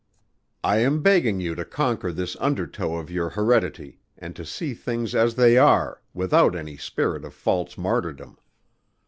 [0.63, 5.13] "I am begging you to conquer this undertow of your heredity, and to see things
[5.13, 8.39] as they are, without any spirit of false martyrdom.